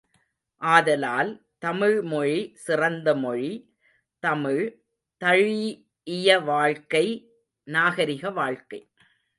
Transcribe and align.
ஆதலால், 0.61 1.31
தமிழ்மொழி 1.57 2.51
சிறந்த 2.55 3.15
மொழி, 3.15 3.51
தமிழ் 4.19 4.83
தழீஇய 5.25 6.43
வாழ்க்கை 6.43 7.05
நாகரிக 7.63 8.29
வாழ்க்கை. 8.31 8.91